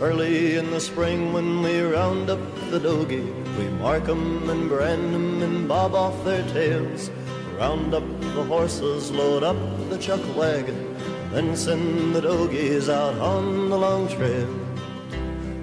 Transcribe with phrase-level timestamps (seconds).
[0.00, 5.14] Early in the spring when we round up the dogie, we mark 'em and brand
[5.14, 7.10] 'em and bob off their tails.
[7.58, 8.02] Round up
[8.34, 9.58] the horses, load up
[9.90, 10.96] the chuck wagon,
[11.32, 14.48] then send the dogies out on the long trail.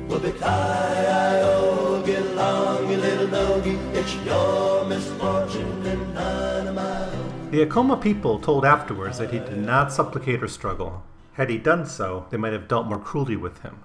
[0.07, 7.09] Whoopie-ki-I-O, get along, you little doggie, it's your misfortune and nine a mile.
[7.49, 11.01] The Acoma people told afterwards that he did not supplicate or struggle.
[11.33, 13.77] Had he done so, they might have dealt more cruelly with him.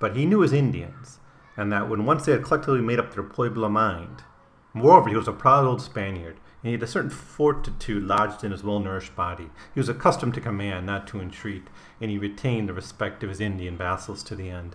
[0.00, 1.20] But he knew his Indians,
[1.56, 4.24] and that when once they had collectively made up their Pueblo mind,
[4.72, 8.50] moreover, he was a proud old Spaniard, and he had a certain fortitude lodged in
[8.50, 9.50] his well nourished body.
[9.74, 11.68] He was accustomed to command, not to entreat,
[12.00, 14.74] and he retained the respect of his Indian vassals to the end.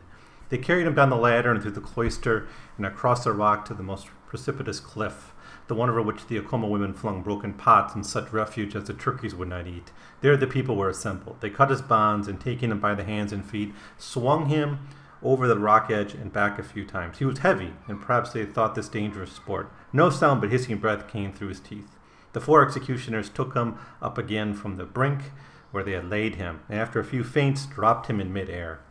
[0.49, 3.73] They carried him down the ladder and through the cloister and across the rock to
[3.73, 5.33] the most precipitous cliff,
[5.67, 8.93] the one over which the Acoma women flung broken pots and such refuge as the
[8.93, 9.91] turkeys would not eat.
[10.21, 11.41] There the people were assembled.
[11.41, 14.87] They cut his bonds and, taking him by the hands and feet, swung him
[15.25, 17.17] over the rock edge and back a few times.
[17.17, 19.71] He was heavy, and perhaps they thought this dangerous sport.
[19.91, 21.97] No sound but hissing breath came through his teeth.
[22.33, 25.31] The four executioners took him up again from the brink
[25.71, 28.81] where they had laid him, and after a few feints dropped him in mid-air.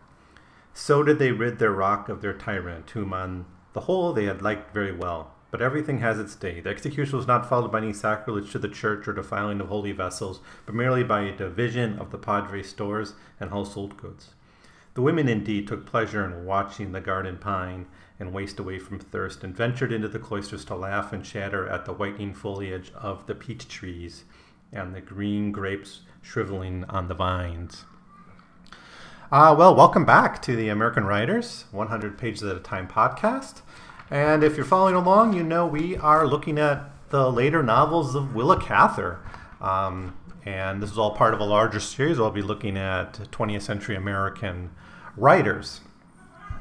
[0.75, 4.43] So did they rid their rock of their tyrant, whom on the whole they had
[4.43, 5.35] liked very well.
[5.51, 6.61] But everything has its day.
[6.61, 9.93] The execution was not followed by any sacrilege to the church or defiling of holy
[9.93, 14.35] vessels, but merely by a division of the padre's stores and household goods.
[14.95, 17.87] The women indeed took pleasure in watching the garden pine
[18.21, 21.85] and waste away from thirst, and ventured into the cloisters to laugh and chatter at
[21.85, 24.23] the whitening foliage of the peach trees
[24.73, 27.85] and the green grapes shriveling on the vines.
[29.33, 33.63] Uh, well, welcome back to the American Writers 100 Pages at a Time podcast.
[34.11, 38.33] And if you're following along, you know we are looking at the later novels of
[38.33, 39.19] Willa Cather.
[39.61, 42.21] Um, and this is all part of a larger series.
[42.21, 44.71] I'll be looking at 20th century American
[45.17, 45.81] writers.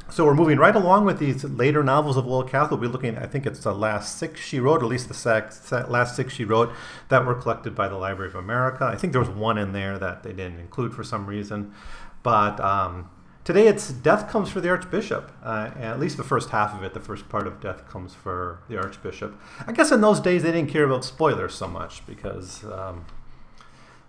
[0.09, 2.75] So we're moving right along with these later novels of Willa Cather.
[2.75, 6.15] We'll be looking, I think it's the last six she wrote, at least the last
[6.15, 6.71] six she wrote
[7.09, 8.85] that were collected by the Library of America.
[8.85, 11.73] I think there was one in there that they didn't include for some reason.
[12.21, 13.09] But um,
[13.43, 15.31] today it's Death Comes for the Archbishop.
[15.41, 18.59] Uh, at least the first half of it, the first part of Death Comes for
[18.69, 19.39] the Archbishop.
[19.65, 23.05] I guess in those days they didn't care about spoilers so much because, um,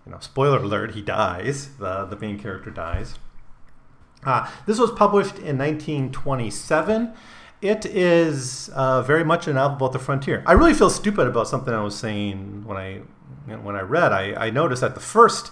[0.05, 1.69] you know, spoiler alert, he dies.
[1.79, 3.15] The, the main character dies.
[4.23, 7.13] Uh, this was published in 1927.
[7.61, 10.43] It is uh, very much a novel about the frontier.
[10.45, 13.01] I really feel stupid about something I was saying when I
[13.57, 14.11] when I read.
[14.11, 15.51] I, I noticed that the first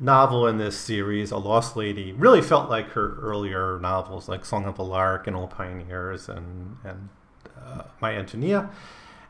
[0.00, 4.64] novel in this series, A Lost Lady, really felt like her earlier novels, like Song
[4.66, 7.08] of the Lark and Old Pioneers and and
[7.60, 8.70] uh, My Antonia.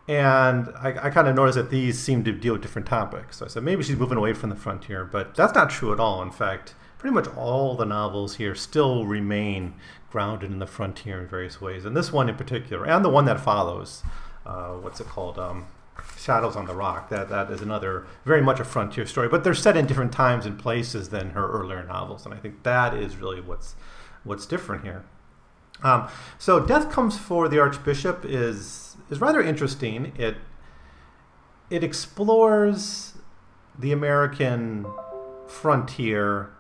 [0.09, 3.39] And I, I kind of noticed that these seem to deal with different topics.
[3.39, 6.01] So I said maybe she's moving away from the frontier, but that's not true at
[6.01, 6.23] all.
[6.23, 9.75] In fact, pretty much all the novels here still remain
[10.11, 11.85] grounded in the frontier in various ways.
[11.85, 14.03] And this one in particular, and the one that follows,
[14.45, 15.39] uh, what's it called?
[15.39, 15.67] Um,
[16.19, 17.11] Shadows on the Rock.
[17.11, 20.47] That that is another very much a frontier story, but they're set in different times
[20.47, 23.77] and places than her earlier novels, and I think that is really what's
[24.25, 25.05] what's different here.
[25.83, 26.09] Um,
[26.39, 30.13] so, Death Comes for the Archbishop is is rather interesting.
[30.17, 30.37] It
[31.71, 33.15] it explores
[33.79, 34.87] the American
[35.47, 36.51] frontier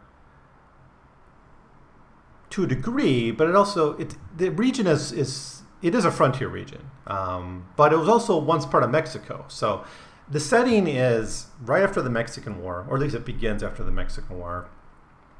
[2.50, 6.48] to a degree, but it also it the region is is it is a frontier
[6.48, 9.44] region, um, but it was also once part of Mexico.
[9.48, 9.84] So
[10.30, 13.90] the setting is right after the Mexican War, or at least it begins after the
[13.90, 14.68] Mexican War,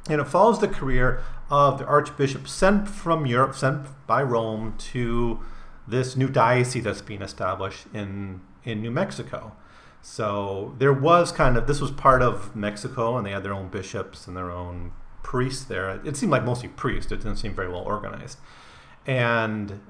[0.08, 5.40] and it follows the career of the Archbishop sent from Europe, sent by Rome to
[5.86, 9.52] this new diocese that's being established in in New Mexico.
[10.00, 13.68] So there was kind of this was part of Mexico, and they had their own
[13.68, 14.92] bishops and their own
[15.22, 16.00] priests there.
[16.04, 17.10] It seemed like mostly priests.
[17.12, 18.38] It didn't seem very well organized.
[19.06, 19.80] And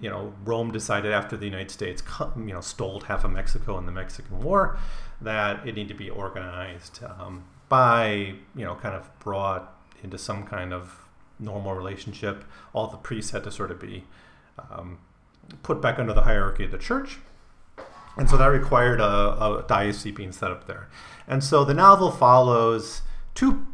[0.00, 2.02] you know, Rome decided after the United States,
[2.36, 4.78] you know, stole half of Mexico in the Mexican War,
[5.20, 10.44] that it needed to be organized um, by, you know, kind of brought into some
[10.46, 12.44] kind of normal relationship.
[12.72, 14.04] All the priests had to sort of be
[14.70, 14.98] um,
[15.62, 17.18] put back under the hierarchy of the church.
[18.16, 20.88] And so that required a, a diocese being set up there.
[21.28, 23.02] And so the novel follows
[23.34, 23.66] two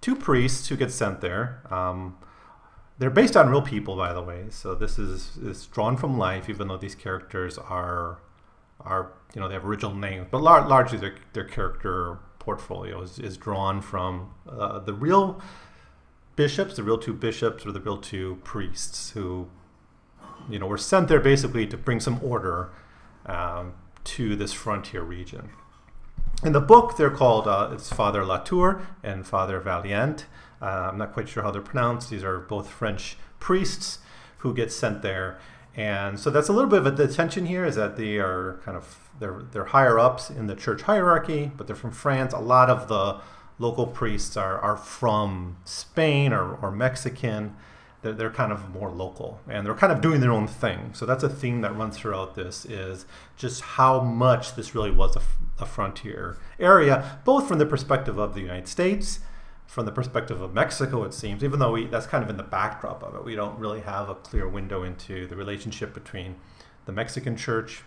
[0.00, 1.62] two priests who get sent there.
[1.70, 2.16] Um,
[2.98, 4.46] they're based on real people, by the way.
[4.50, 8.18] So this is is drawn from life, even though these characters are
[8.80, 13.18] are you know they have original names, but lar- largely their their character portfolio is,
[13.18, 15.40] is drawn from uh, the real
[16.36, 19.48] bishops, the real two bishops, or the real two priests who
[20.48, 22.70] you know were sent there basically to bring some order
[23.26, 23.74] um,
[24.04, 25.50] to this frontier region.
[26.44, 30.24] In the book, they're called uh, it's Father Latour and Father Vaillant.
[30.60, 32.10] Uh, I'm not quite sure how they're pronounced.
[32.10, 33.98] These are both French priests
[34.38, 35.38] who get sent there,
[35.76, 37.64] and so that's a little bit of a tension here.
[37.64, 41.66] Is that they are kind of they're they're higher ups in the church hierarchy, but
[41.66, 42.32] they're from France.
[42.32, 43.20] A lot of the
[43.58, 47.56] local priests are, are from Spain or, or Mexican.
[48.02, 50.90] They're, they're kind of more local and they're kind of doing their own thing.
[50.94, 53.06] So that's a theme that runs throughout this is
[53.36, 55.22] just how much this really was a,
[55.60, 59.20] a frontier area, both from the perspective of the United States,
[59.66, 62.42] from the perspective of Mexico, it seems, even though we, that's kind of in the
[62.42, 63.24] backdrop of it.
[63.24, 66.36] We don't really have a clear window into the relationship between
[66.86, 67.82] the Mexican church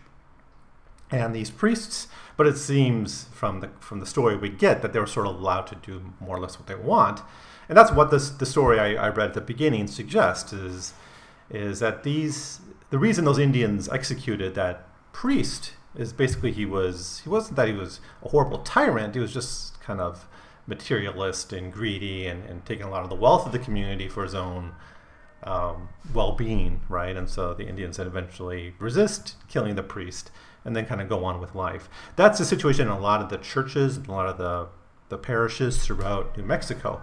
[1.10, 2.08] and these priests.
[2.38, 5.36] But it seems from the from the story we get that they were sort of
[5.36, 7.22] allowed to do more or less what they want,
[7.72, 10.94] and that's what this the story I, I read at the beginning suggests is
[11.50, 12.60] is that these
[12.90, 17.74] the reason those Indians executed that priest is basically he was he wasn't that he
[17.74, 20.28] was a horrible tyrant he was just kind of
[20.68, 24.24] materialist and greedy and, and taking a lot of the wealth of the community for
[24.24, 24.74] his own
[25.44, 30.30] um, well-being right and so the indians had eventually resist killing the priest
[30.64, 31.90] and then kind of go on with life.
[32.16, 34.68] That's the situation in a lot of the churches, and a lot of the,
[35.10, 37.02] the parishes throughout New Mexico.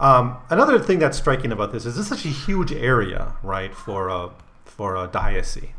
[0.00, 3.74] Um, another thing that's striking about this is this is such a huge area, right,
[3.74, 4.30] for a,
[4.64, 5.70] for a diocese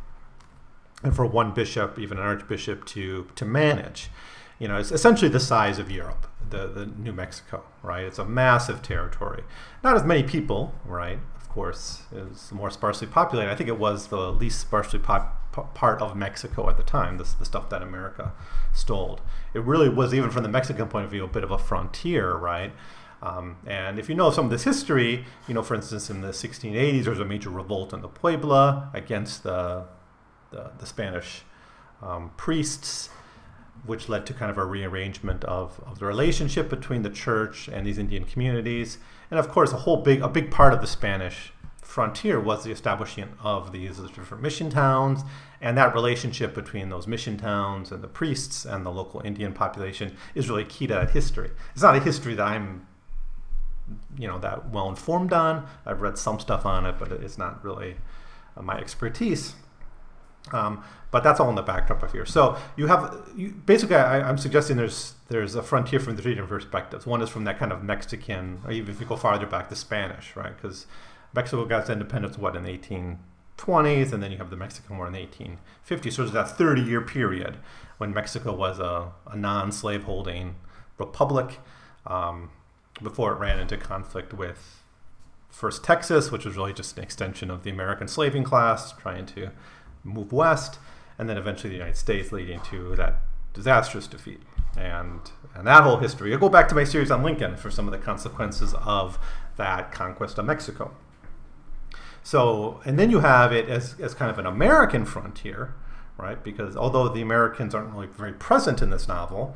[1.04, 4.10] and for one bishop, even an archbishop, to, to manage.
[4.58, 8.06] You know, it's essentially the size of Europe, the, the New Mexico, right?
[8.06, 9.44] It's a massive territory.
[9.84, 11.20] Not as many people, right?
[11.36, 13.52] Of course, is more sparsely populated.
[13.52, 17.34] I think it was the least sparsely pop- part of Mexico at the time, this,
[17.34, 18.32] the stuff that America
[18.74, 19.20] stole.
[19.54, 22.34] It really was, even from the Mexican point of view, a bit of a frontier,
[22.36, 22.72] right?
[23.24, 26.30] Um, and if you know some of this history, you know, for instance, in the
[26.30, 29.86] 1680s, there was a major revolt in the Pueblo against the,
[30.52, 31.44] the, the Spanish
[32.02, 33.10] um, priests,
[33.86, 37.88] which led to kind of a rearrangement of, of the relationship between the church and
[37.88, 38.98] these Indian communities.
[39.32, 42.72] And of course, a whole big, a big part of the Spanish frontier was the
[42.72, 45.22] establishment of these different mission towns
[45.62, 50.14] and that relationship between those mission towns and the priests and the local Indian population
[50.36, 51.52] is really key to that history.
[51.74, 52.86] It's not a history that I'm
[54.18, 55.68] you know that well informed on.
[55.86, 57.96] I've read some stuff on it, but it's not really
[58.58, 59.56] uh, my expertise.
[60.52, 62.26] Um, but that's all in the backdrop of here.
[62.26, 66.50] So you have you, basically, I, am suggesting there's there's a frontier from three different
[66.50, 67.06] perspectives.
[67.06, 69.76] One is from that kind of Mexican, or even if you go farther back, the
[69.76, 70.56] Spanish, right?
[70.56, 70.88] Because
[71.34, 75.08] Mexico got its independence, what, in the 1820s, and then you have the Mexican War
[75.08, 76.14] in the 1850s.
[76.14, 77.58] So there's that 30 year period
[77.98, 80.56] when Mexico was a, a non slaveholding
[80.98, 81.60] republic
[82.06, 82.50] um,
[83.02, 84.84] before it ran into conflict with
[85.50, 89.52] first Texas, which was really just an extension of the American slaving class trying to
[90.04, 90.80] move west,
[91.18, 93.22] and then eventually the United States, leading to that
[93.54, 94.42] disastrous defeat.
[94.76, 95.22] And,
[95.54, 96.34] and that whole history.
[96.34, 99.20] I'll go back to my series on Lincoln for some of the consequences of
[99.58, 100.96] that conquest of Mexico.
[102.24, 105.76] So, and then you have it as, as kind of an American frontier,
[106.18, 106.44] right?
[106.44, 109.56] Because although the Americans aren't really very present in this novel,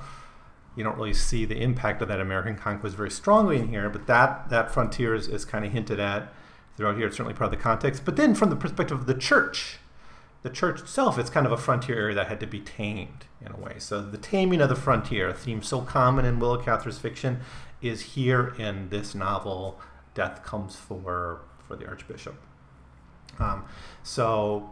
[0.77, 4.05] you don't really see the impact of that American conquest very strongly in here, but
[4.05, 6.31] that, that frontier is, is kind of hinted at
[6.77, 7.07] throughout here.
[7.07, 8.05] It's certainly part of the context.
[8.05, 9.79] But then from the perspective of the church,
[10.43, 13.51] the church itself, it's kind of a frontier area that had to be tamed in
[13.51, 13.75] a way.
[13.79, 17.39] So the taming of the frontier, a theme so common in Willa Cather's fiction,
[17.81, 19.81] is here in this novel,
[20.13, 22.35] Death Comes for, for the Archbishop.
[23.39, 23.65] Um,
[24.03, 24.69] so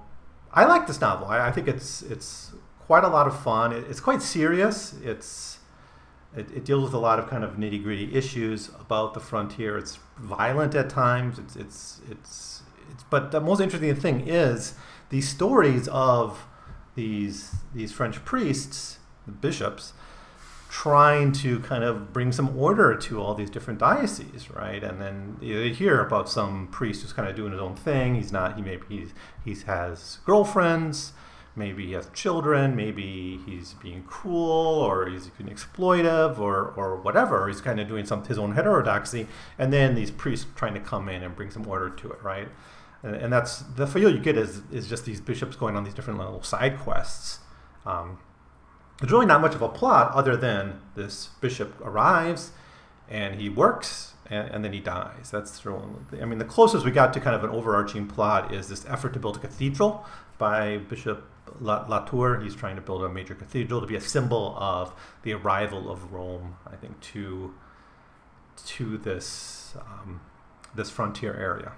[0.53, 1.27] I like this novel.
[1.27, 3.71] I, I, think it's it's quite a lot of fun.
[3.73, 4.95] It, it's quite serious.
[5.03, 5.59] It's
[6.35, 9.77] it, it, deals with a lot of kind of nitty gritty issues about the frontier.
[9.77, 11.39] It's violent at times.
[11.39, 13.03] It's it's it's it's.
[13.09, 14.73] But the most interesting thing is
[15.09, 16.45] these stories of
[16.95, 19.93] these these French priests, the bishops,
[20.69, 24.83] trying to kind of bring some order to all these different dioceses, right?
[24.83, 28.15] And then you hear about some priest who's kind of doing his own thing.
[28.15, 28.55] He's not.
[28.57, 29.13] He maybe he's,
[29.43, 31.13] he has girlfriends.
[31.55, 32.75] Maybe he has children.
[32.75, 37.47] Maybe he's being cruel, or he's being exploitive, or or whatever.
[37.47, 39.27] He's kind of doing some his own heterodoxy.
[39.57, 42.49] And then these priests trying to come in and bring some order to it, right?
[43.03, 45.93] And, and that's the feel you get is is just these bishops going on these
[45.93, 47.39] different little side quests.
[47.85, 48.19] Um,
[48.99, 52.51] there's really not much of a plot other than this bishop arrives
[53.09, 55.29] and he works and, and then he dies.
[55.31, 55.83] That's really,
[56.21, 59.13] I mean, the closest we got to kind of an overarching plot is this effort
[59.13, 60.05] to build a cathedral
[60.37, 61.29] by Bishop
[61.59, 62.39] Latour.
[62.41, 66.11] He's trying to build a major cathedral to be a symbol of the arrival of
[66.11, 67.53] Rome, I think, to
[68.65, 70.21] to this um,
[70.73, 71.73] this frontier area.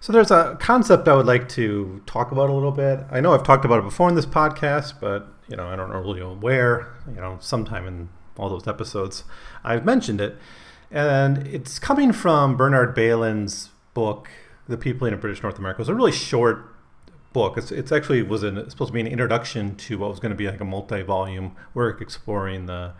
[0.00, 3.04] So there's a concept I would like to talk about a little bit.
[3.10, 5.90] I know I've talked about it before in this podcast, but you know, I don't
[5.90, 9.24] know really where, you know, sometime in all those episodes,
[9.62, 10.38] I've mentioned it.
[10.90, 14.28] And it's coming from Bernard Bailyn's book,
[14.68, 15.78] The Peopling of British North America.
[15.78, 16.71] It was a really short
[17.32, 17.56] book.
[17.56, 20.36] It's, it's actually was an, supposed to be an introduction to what was going to
[20.36, 22.92] be like a multi-volume work exploring the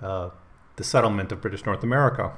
[0.00, 0.30] uh,
[0.76, 2.32] the settlement of British North America.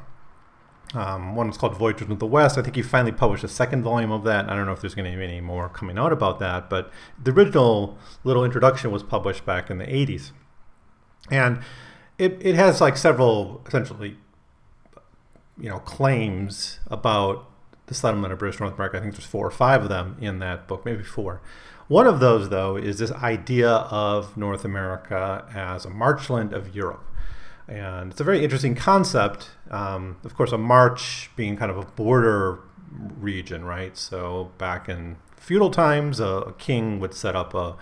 [0.92, 2.58] Um, one was called Voyages into the West.
[2.58, 4.48] I think he finally published a second volume of that.
[4.48, 6.92] I don't know if there's going to be any more coming out about that, but
[7.22, 10.30] the original little introduction was published back in the 80s.
[11.30, 11.60] And
[12.18, 14.18] it, it has like several essentially,
[15.58, 17.50] you know, claims about
[17.86, 18.96] the settlement of British North America.
[18.96, 21.40] I think there's four or five of them in that book, maybe four.
[21.88, 27.04] One of those, though, is this idea of North America as a marchland of Europe.
[27.68, 29.50] And it's a very interesting concept.
[29.70, 32.60] Um, of course, a march being kind of a border
[32.90, 33.96] region, right?
[33.96, 37.76] So back in feudal times, a, a king would set up a,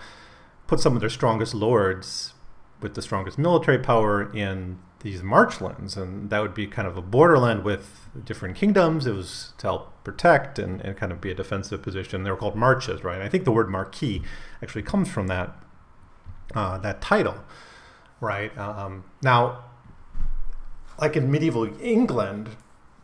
[0.67, 2.33] put some of their strongest lords
[2.81, 7.01] with the strongest military power in these marchlands, and that would be kind of a
[7.01, 9.05] borderland with different kingdoms.
[9.05, 12.23] It was to help protect and, and kind of be a defensive position.
[12.23, 13.21] They were called marches, right?
[13.21, 14.23] I think the word marquis
[14.61, 15.55] actually comes from that
[16.55, 17.35] uh, that title,
[18.21, 18.57] right?
[18.57, 19.65] Um, now,
[20.99, 22.49] like in medieval England,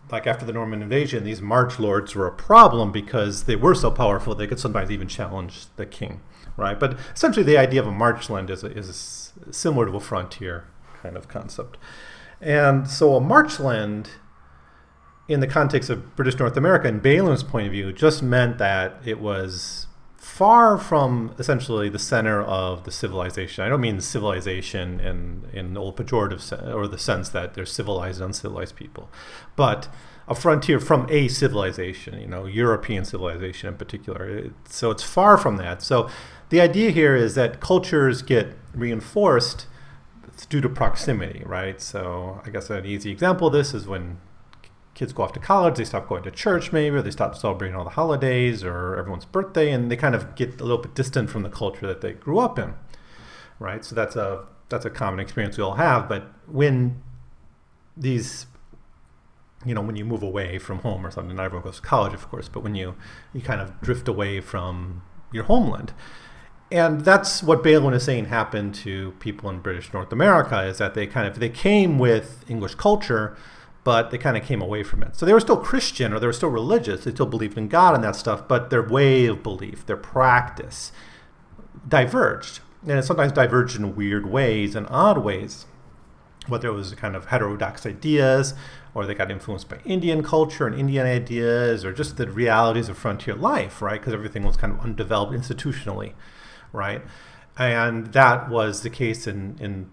[0.09, 3.91] like after the Norman invasion, these march lords were a problem because they were so
[3.91, 6.21] powerful they could sometimes even challenge the king,
[6.55, 6.79] right?
[6.79, 10.65] But essentially, the idea of a marchland is, is similar to a frontier
[11.01, 11.77] kind of concept.
[12.41, 14.11] And so a marchland,
[15.27, 18.95] in the context of British North America, in Bailyn's point of view, just meant that
[19.05, 23.63] it was far from essentially the center of the civilization.
[23.63, 28.21] I don't mean civilization in in old pejorative sense, or the sense that there's civilized
[28.21, 29.09] and uncivilized people,
[29.55, 29.89] but
[30.29, 34.29] a frontier from a civilization, you know, European civilization in particular.
[34.29, 35.81] It, so it's far from that.
[35.81, 36.07] So
[36.49, 39.65] the idea here is that cultures get reinforced
[40.45, 41.81] due to proximity, right?
[41.81, 44.19] So I guess an easy example of this is when
[44.93, 47.75] kids go off to college, they stop going to church maybe, or they stop celebrating
[47.75, 51.29] all the holidays or everyone's birthday, and they kind of get a little bit distant
[51.29, 52.73] from the culture that they grew up in,
[53.59, 53.83] right?
[53.85, 56.07] So that's a that's a common experience we all have.
[56.07, 57.01] But when
[57.97, 58.45] these
[59.65, 62.13] you know, when you move away from home or something, not everyone goes to college,
[62.13, 62.95] of course, but when you
[63.33, 65.93] you kind of drift away from your homeland,
[66.71, 70.93] and that's what Bailyn is saying happened to people in British North America is that
[70.93, 73.35] they kind of they came with English culture,
[73.83, 75.15] but they kind of came away from it.
[75.15, 77.05] So they were still Christian or they were still religious.
[77.05, 80.91] They still believed in God and that stuff, but their way of belief, their practice,
[81.87, 85.65] diverged, and it sometimes diverged in weird ways and odd ways.
[86.47, 88.53] Whether it was kind of heterodox ideas,
[88.95, 92.97] or they got influenced by Indian culture and Indian ideas, or just the realities of
[92.97, 93.99] frontier life, right?
[93.99, 96.13] Because everything was kind of undeveloped institutionally
[96.71, 97.01] right?
[97.57, 99.89] And that was the case in, in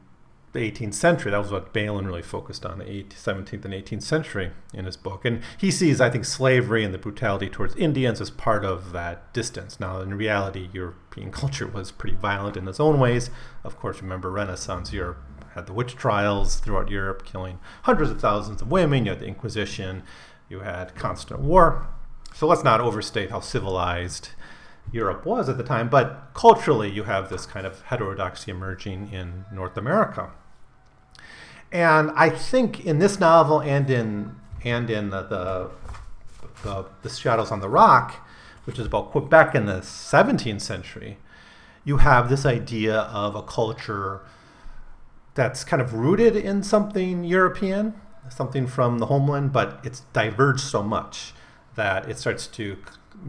[0.52, 1.30] the 18th century.
[1.30, 5.24] That was what Bailyn really focused on, the 17th and 18th century in his book.
[5.24, 9.32] And he sees, I think, slavery and the brutality towards Indians as part of that
[9.34, 9.78] distance.
[9.78, 13.30] Now, in reality, European culture was pretty violent in its own ways.
[13.64, 15.18] Of course, remember Renaissance Europe
[15.54, 19.06] had the witch trials throughout Europe, killing hundreds of thousands of women.
[19.06, 20.02] You had the Inquisition.
[20.48, 21.88] You had constant war.
[22.34, 24.30] So let's not overstate how civilized
[24.92, 29.44] Europe was at the time, but culturally you have this kind of heterodoxy emerging in
[29.52, 30.30] North America.
[31.72, 35.70] And I think in this novel and in and in the, the,
[36.62, 38.26] the, the Shadows on the Rock,
[38.64, 41.18] which is about Quebec in the 17th century,
[41.84, 44.22] you have this idea of a culture
[45.34, 47.94] that's kind of rooted in something European,
[48.28, 51.32] something from the homeland, but it's diverged so much
[51.76, 52.78] that it starts to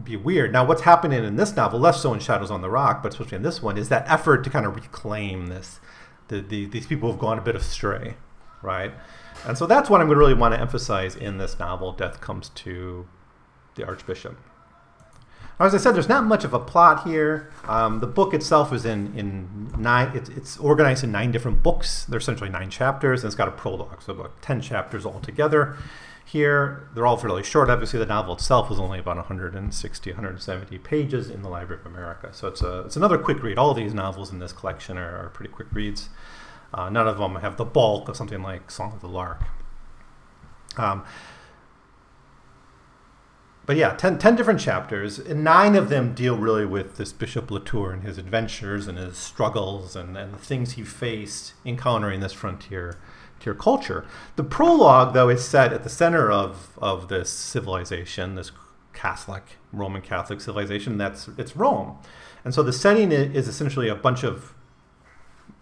[0.04, 0.52] be weird.
[0.52, 3.36] Now, what's happening in this novel, less so in Shadows on the Rock, but especially
[3.36, 5.80] in this one, is that effort to kind of reclaim this.
[6.28, 8.14] The, the, these people have gone a bit astray,
[8.62, 8.92] right?
[9.46, 12.20] And so that's what I'm going to really want to emphasize in this novel, Death
[12.20, 13.08] Comes to
[13.76, 14.36] the Archbishop.
[15.60, 17.50] As I said, there's not much of a plot here.
[17.66, 22.04] Um, the book itself is in, in nine, it's, it's organized in nine different books.
[22.04, 25.76] There's essentially nine chapters, and it's got a prologue, so about 10 chapters altogether.
[26.30, 27.70] Here, they're all fairly short.
[27.70, 32.28] Obviously, the novel itself was only about 160, 170 pages in the Library of America.
[32.34, 33.56] So it's, a, it's another quick read.
[33.56, 36.10] All these novels in this collection are, are pretty quick reads.
[36.74, 39.44] Uh, none of them have the bulk of something like Song of the Lark.
[40.76, 41.02] Um,
[43.64, 45.18] but yeah, ten, 10 different chapters.
[45.18, 49.16] And nine of them deal really with this Bishop Latour and his adventures and his
[49.16, 52.98] struggles and, and the things he faced encountering this frontier
[53.48, 54.06] your culture.
[54.36, 58.52] The prologue, though, is set at the center of, of this civilization, this
[58.92, 60.98] Catholic, Roman Catholic civilization.
[60.98, 61.98] That's it's Rome,
[62.44, 64.54] and so the setting is essentially a bunch of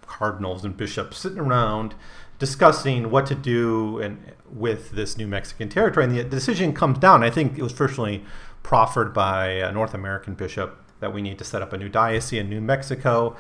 [0.07, 1.95] cardinals and bishops sitting around
[2.39, 6.05] discussing what to do and with this new Mexican territory.
[6.07, 7.23] And the decision comes down.
[7.23, 8.25] I think it was firstly
[8.63, 12.41] proffered by a North American bishop that we need to set up a new diocese
[12.41, 13.37] in New Mexico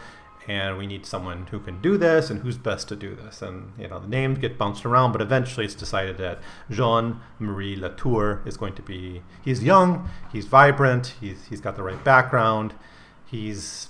[0.48, 3.42] and we need someone who can do this and who's best to do this.
[3.42, 6.38] And you know, the names get bounced around, but eventually it's decided that
[6.70, 9.22] Jean Marie Latour is going to be.
[9.44, 12.74] He's young, he's vibrant, he's he's got the right background,
[13.26, 13.88] he's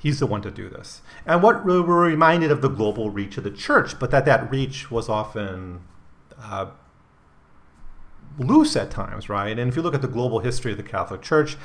[0.00, 1.02] he's the one to do this.
[1.26, 4.50] And what we were reminded of the global reach of the church, but that that
[4.50, 5.80] reach was often.
[6.40, 6.66] Uh,
[8.38, 9.58] loose at times, right?
[9.58, 11.56] And if you look at the global history of the Catholic Church,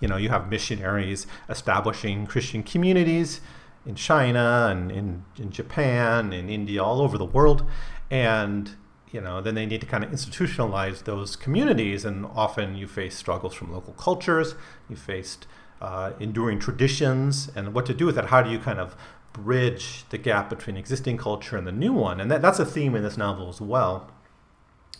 [0.00, 3.40] you know, you have missionaries establishing Christian communities
[3.86, 7.64] in China and in, in Japan, in India, all over the world.
[8.10, 8.76] And
[9.12, 13.14] you know, then they need to kind of institutionalize those communities, and often you face
[13.14, 14.56] struggles from local cultures.
[14.90, 15.46] You faced
[15.80, 18.26] uh, enduring traditions, and what to do with that.
[18.26, 18.96] How do you kind of
[19.32, 22.20] bridge the gap between existing culture and the new one?
[22.20, 24.10] And that, that's a theme in this novel as well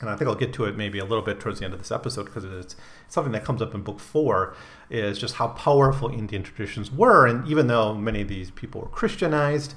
[0.01, 1.81] and I think I'll get to it maybe a little bit towards the end of
[1.81, 2.77] this episode because it's,
[3.09, 4.55] something that comes up in book four
[4.91, 7.27] is just how powerful Indian traditions were.
[7.27, 9.75] And even though many of these people were Christianized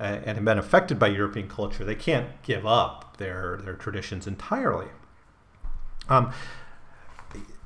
[0.00, 4.26] uh, and have been affected by European culture, they can't give up their, their traditions
[4.26, 4.88] entirely.
[6.08, 6.32] Um,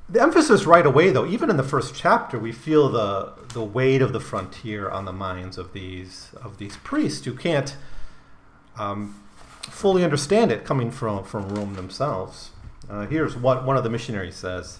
[0.09, 4.01] the emphasis right away, though, even in the first chapter, we feel the the weight
[4.01, 7.77] of the frontier on the minds of these of these priests who can't
[8.77, 9.23] um,
[9.61, 12.51] fully understand it coming from, from Rome themselves.
[12.89, 14.79] Uh, here's what one of the missionaries says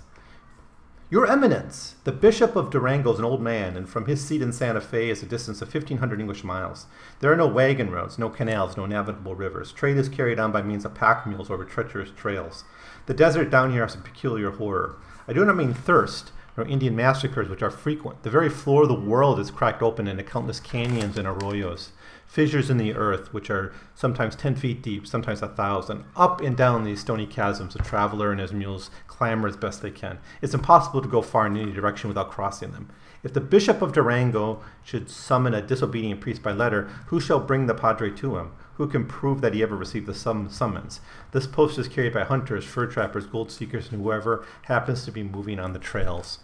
[1.14, 4.52] Your Eminence, the Bishop of Durango is an old man, and from his seat in
[4.52, 6.88] Santa Fe is a distance of 1,500 English miles.
[7.20, 9.72] There are no wagon roads, no canals, no navigable rivers.
[9.72, 12.64] Trade is carried on by means of pack mules over treacherous trails.
[13.06, 14.96] The desert down here has a peculiar horror.
[15.28, 18.24] I do not mean thirst, nor Indian massacres, which are frequent.
[18.24, 21.90] The very floor of the world is cracked open into countless canyons and arroyos
[22.34, 26.04] fissures in the earth, which are sometimes 10 feet deep, sometimes a thousand.
[26.16, 29.92] Up and down these stony chasms, a traveler and his mules clamber as best they
[29.92, 30.18] can.
[30.42, 32.90] It's impossible to go far in any direction without crossing them.
[33.22, 37.68] If the Bishop of Durango should summon a disobedient priest by letter, who shall bring
[37.68, 38.54] the padre to him?
[38.78, 41.02] Who can prove that he ever received the sum- summons?
[41.34, 45.22] This post is carried by hunters, fur trappers, gold seekers, and whoever happens to be
[45.22, 46.40] moving on the trails.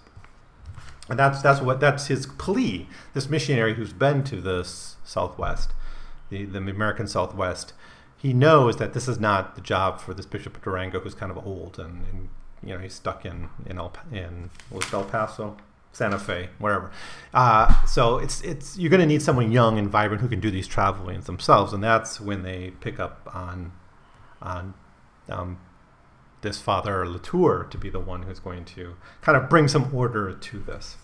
[1.10, 2.88] And that's that's what that's his plea.
[3.16, 5.72] This missionary who's been to this Southwest
[6.30, 7.74] the, the American Southwest,
[8.18, 11.32] he knows that this is not the job for this Bishop of Durango, who's kind
[11.32, 12.30] of old and, and
[12.64, 15.58] you know he's stuck in in El, in was El Paso,
[15.92, 16.92] Santa Fe, wherever.
[17.34, 20.52] Uh, so it's it's you're going to need someone young and vibrant who can do
[20.52, 23.72] these travel lanes themselves, and that's when they pick up on
[24.42, 24.74] on
[25.30, 25.60] um,
[26.42, 30.34] this Father Latour to be the one who's going to kind of bring some order
[30.34, 30.98] to this.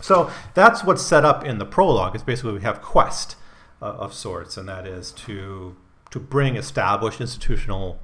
[0.00, 2.16] So that's what's set up in the prologue.
[2.16, 3.36] Is basically we have quest
[3.82, 5.76] uh, of sorts, and that is to
[6.10, 8.00] to bring established institutional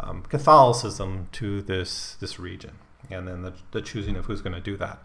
[0.00, 2.78] um, Catholicism to this this region,
[3.10, 5.02] and then the, the choosing of who's going to do that.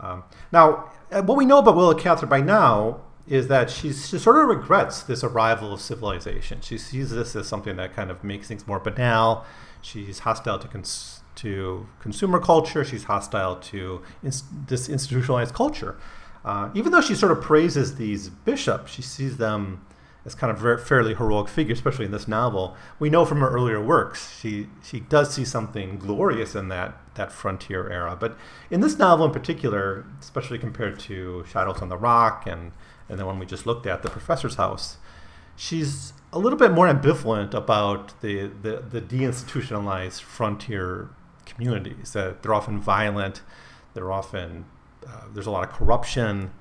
[0.00, 4.18] Um, now, uh, what we know about Willa Cather by now is that she's, she
[4.18, 6.60] sort of regrets this arrival of civilization.
[6.60, 9.44] She sees this as something that kind of makes things more banal.
[9.80, 12.84] She's hostile to cons- to consumer culture.
[12.84, 15.96] She's hostile to this institutionalized culture.
[16.44, 19.84] Uh, even though she sort of praises these bishops, she sees them
[20.24, 22.76] as kind of very, fairly heroic figures, especially in this novel.
[22.98, 27.32] We know from her earlier works she she does see something glorious in that that
[27.32, 28.16] frontier era.
[28.18, 28.36] But
[28.70, 32.72] in this novel in particular, especially compared to Shadows on the Rock and
[33.08, 34.96] and the one we just looked at, The Professor's House,
[35.56, 41.10] she's a little bit more ambivalent about the the, the deinstitutionalized frontier
[41.44, 42.12] communities.
[42.12, 43.42] That they're often violent,
[43.92, 44.64] they're often
[45.06, 46.52] uh, there's a lot of corruption.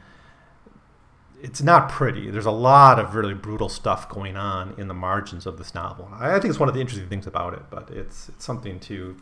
[1.42, 2.30] It's not pretty.
[2.30, 6.10] There's a lot of really brutal stuff going on in the margins of this novel.
[6.14, 8.80] I, I think it's one of the interesting things about it, but it's it's something
[8.82, 9.18] to.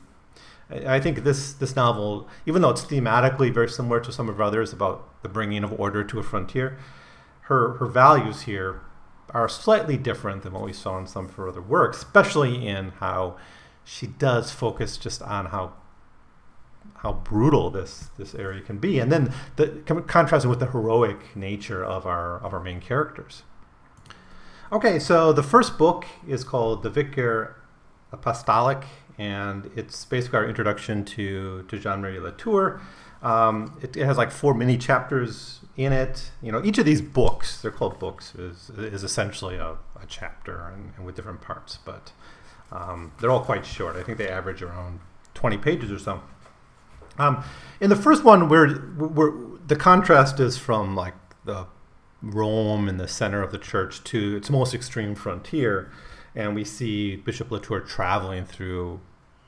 [0.69, 4.39] I, I think this this novel, even though it's thematically very similar to some of
[4.39, 6.77] others about the bringing of order to a frontier,
[7.41, 8.81] her her values here
[9.33, 12.89] are slightly different than what we saw in some of her other work, especially in
[12.99, 13.37] how
[13.83, 15.73] she does focus just on how
[17.01, 19.67] how brutal this this area can be, and then the
[20.07, 23.43] contrasting with the heroic nature of our of our main characters.
[24.71, 27.57] Okay, so the first book is called The Vicar
[28.11, 28.85] Apostolic,
[29.17, 32.81] and it's basically our introduction to to Jean Marie Latour.
[33.23, 36.31] Um, it, it, has like four mini chapters in it.
[36.41, 40.71] You know, each of these books, they're called books, is is essentially a, a chapter
[40.73, 42.11] and, and, with different parts, but
[42.71, 43.95] um, they're all quite short.
[43.95, 45.01] I think they average around
[45.33, 46.21] 20 pages or so.
[47.17, 47.43] Um,
[47.79, 48.67] in the first one, where,
[49.67, 51.13] the contrast is from like
[51.45, 51.67] the
[52.21, 55.91] Rome in the center of the church to its most extreme frontier,
[56.35, 58.99] and we see Bishop Latour traveling through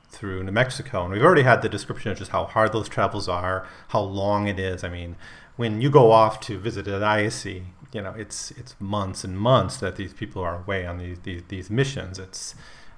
[0.08, 3.28] through New Mexico, and we've already had the description of just how hard those travels
[3.28, 4.84] are, how long it is.
[4.84, 5.16] I mean,
[5.56, 9.76] when you go off to visit a diocese, you know, it's it's months and months
[9.78, 12.18] that these people are away on these these, these missions.
[12.18, 12.54] It's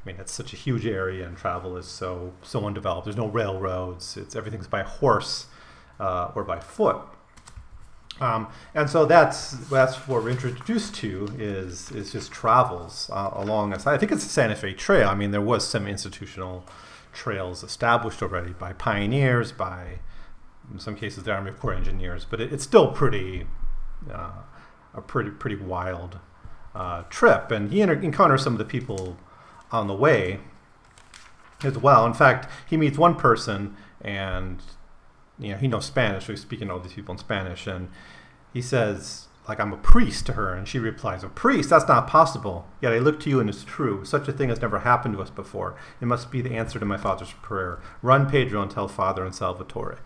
[0.07, 3.07] I mean, it's such a huge area, and travel is so so undeveloped.
[3.07, 4.17] There's no railroads.
[4.17, 5.47] It's everything's by horse
[5.99, 6.99] uh, or by foot.
[8.21, 13.75] Um, and so that's that's what we're introduced to is is just travels uh, along.
[13.75, 15.09] I think it's the Santa Fe Trail.
[15.09, 16.65] I mean, there was some institutional
[17.13, 19.99] trails established already by pioneers, by
[20.73, 23.49] in some cases the Army Corps engineers, but it, it's still pretty
[24.09, 24.43] uh,
[24.95, 26.21] a pretty pretty wild
[26.77, 27.51] uh, trip.
[27.51, 29.17] And he inter- encounters some of the people
[29.73, 30.41] on the way
[31.63, 32.07] as well.
[32.07, 34.63] In fact, he meets one person and
[35.39, 37.89] you know he knows Spanish, so he's speaking to all these people in Spanish, and
[38.53, 41.71] he says like I'm a priest to her, and she replies, "A priest?
[41.71, 42.67] That's not possible.
[42.81, 44.05] Yet I look to you, and it's true.
[44.05, 45.77] Such a thing has never happened to us before.
[46.01, 47.79] It must be the answer to my father's prayer.
[48.03, 49.99] Run, Pedro, and tell father and Salvatore."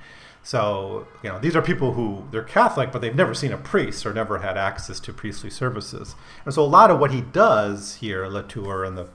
[0.42, 4.04] So you know these are people who they're Catholic, but they've never seen a priest
[4.04, 6.14] or never had access to priestly services.
[6.44, 9.08] And so a lot of what he does here, Latour and the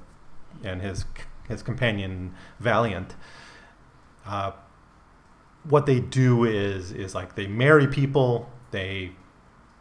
[0.64, 1.06] and his
[1.48, 3.12] his companion Vaillant.
[4.26, 4.52] Uh,
[5.64, 9.12] what they do is is like they marry people, they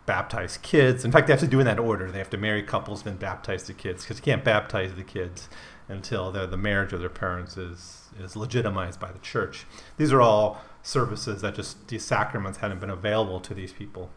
[0.06, 1.04] baptize kids.
[1.04, 2.10] In fact, they have to do in that order.
[2.10, 5.48] They have to marry couples, then baptize the kids, because you can't baptize the kids
[5.88, 9.66] until the marriage of their parents is, is legitimized by the church.
[9.96, 14.10] These are all services that just, these sacraments hadn't been available to these people.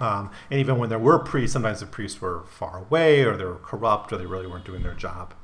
[0.00, 3.44] Um, and even when there were priests, sometimes the priests were far away or they
[3.44, 5.34] were corrupt or they really weren't doing their job.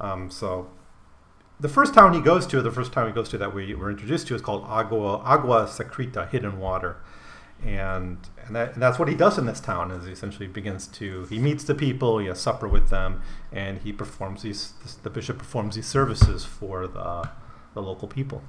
[0.00, 0.70] Um, so
[1.60, 3.90] the first town he goes to, the first town he goes to that we were
[3.90, 6.96] introduced to is called Agua, Agua Secreta, Hidden Water.
[7.64, 10.86] And and, that, and, that's what he does in this town is he essentially begins
[10.88, 15.08] to he meets the people he has supper with them and he performs these the
[15.08, 17.30] bishop performs these services for the,
[17.72, 18.42] the local people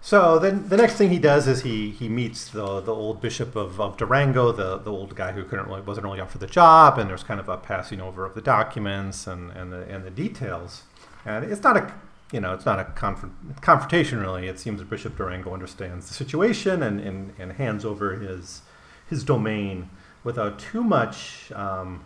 [0.00, 3.56] so then the next thing he does is he he meets the the old bishop
[3.56, 6.46] of, of Durango the the old guy who couldn't really wasn't really up for the
[6.46, 10.04] job and there's kind of a passing over of the documents and and the and
[10.04, 10.82] the details
[11.24, 11.92] and it's not a
[12.32, 13.24] you know, it's not a conf-
[13.60, 14.48] confrontation really.
[14.48, 18.62] It seems Bishop Durango understands the situation and, and, and hands over his
[19.08, 19.88] his domain
[20.22, 22.04] without too much um,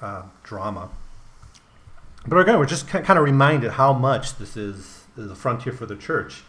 [0.00, 0.90] uh, drama.
[2.26, 5.96] But again, we're just kind of reminded how much this is, the frontier for the
[5.96, 6.42] church.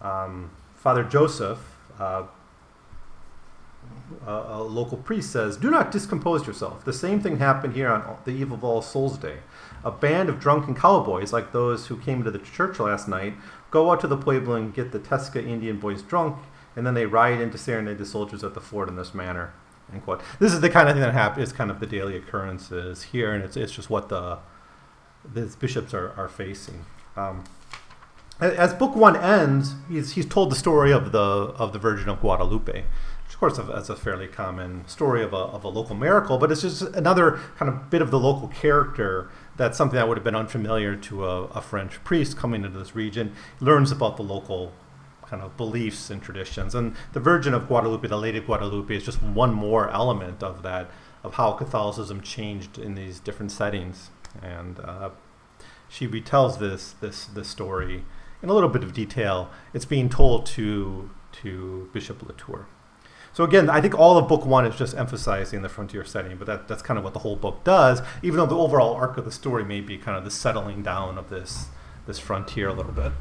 [0.00, 2.24] Um, Father Joseph, uh,
[4.26, 6.84] a, a, local priest, says, "Do not discompose yourself.
[6.84, 9.38] The same thing happened here on the eve of All Souls Day."
[9.84, 13.34] a band of drunken cowboys, like those who came to the church last night,
[13.70, 16.36] go out to the pueblo and get the Tesuque Indian boys drunk,
[16.76, 19.52] and then they ride in to serenade the soldiers at the fort in this manner.
[19.92, 20.20] End quote.
[20.38, 21.52] This is the kind of thing that happens.
[21.52, 24.38] Kind of the daily occurrences here, and it's, it's just what the
[25.24, 26.84] the bishops are, are facing.
[27.16, 27.44] Um,
[28.40, 32.20] as book one ends, he's, he's told the story of the of the Virgin of
[32.20, 32.84] Guadalupe,
[33.24, 36.50] which of course, that's a fairly common story of a, of a local miracle, but
[36.50, 40.24] it's just another kind of bit of the local character that's something that would have
[40.24, 43.34] been unfamiliar to a, a French priest coming into this region.
[43.58, 44.72] He learns about the local
[45.30, 46.74] kind of beliefs and traditions.
[46.74, 50.62] And the Virgin of Guadalupe, the Lady of Guadalupe, is just one more element of
[50.62, 50.90] that,
[51.22, 54.10] of how Catholicism changed in these different settings.
[54.42, 55.10] And uh,
[55.88, 58.04] she retells this, this, this story
[58.42, 59.50] in a little bit of detail.
[59.72, 61.10] It's being told to,
[61.42, 62.66] to Bishop Latour.
[63.32, 66.46] So again, I think all of book one is just emphasizing the frontier setting, but
[66.46, 68.02] that, that's kind of what the whole book does.
[68.22, 71.16] Even though the overall arc of the story may be kind of the settling down
[71.18, 71.66] of this
[72.06, 73.12] this frontier a little bit.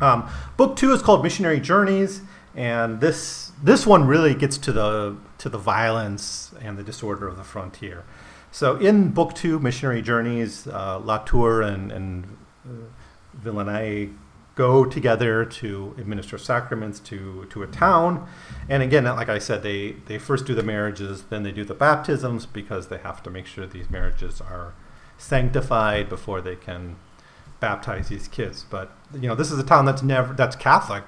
[0.00, 2.20] Um, book two is called Missionary Journeys,
[2.54, 7.36] and this this one really gets to the to the violence and the disorder of
[7.36, 8.04] the frontier.
[8.50, 12.36] So in book two, Missionary Journeys, uh, Latour and, and
[13.34, 14.10] Villeneuve
[14.54, 18.28] go together to administer sacraments to, to a town.
[18.68, 21.74] And again, like I said, they, they first do the marriages, then they do the
[21.74, 24.74] baptisms because they have to make sure these marriages are
[25.16, 26.96] sanctified before they can
[27.60, 28.66] baptize these kids.
[28.68, 31.04] But you know, this is a town that's never that's Catholic,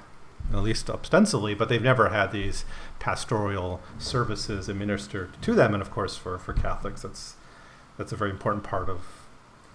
[0.53, 2.65] at least ostensibly, but they've never had these
[3.01, 5.75] pastoral services administered to them.
[5.75, 7.37] And of course, for, for Catholics, that's
[7.97, 9.01] that's a very important part of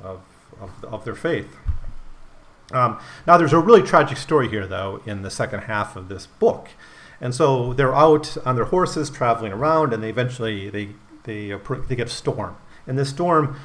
[0.01, 0.21] of,
[0.61, 1.57] of, of their faith.
[2.71, 6.25] Um, now, there's a really tragic story here, though, in the second half of this
[6.25, 6.69] book.
[7.19, 10.89] And so they're out on their horses traveling around, and they eventually they
[11.23, 13.59] they uh, they get a storm, and this storm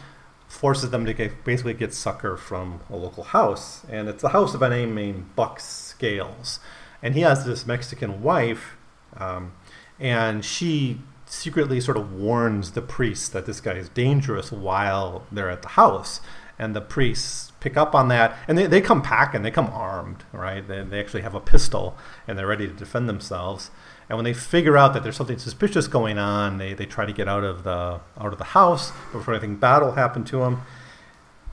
[0.48, 4.54] forces them to get, basically get succor from a local house, and it's the house
[4.54, 6.60] of a name named Buck Scales,
[7.02, 8.76] and he has this Mexican wife,
[9.16, 9.52] um,
[9.98, 15.50] and she secretly sort of warns the priests that this guy is dangerous while they're
[15.50, 16.20] at the house.
[16.58, 20.24] And the priests pick up on that, and they, they come packing, they come armed,
[20.32, 20.66] right?
[20.66, 23.70] They, they actually have a pistol, and they're ready to defend themselves.
[24.08, 27.12] And when they figure out that there's something suspicious going on, they, they try to
[27.12, 30.62] get out of the out of the house before anything bad will happen to them.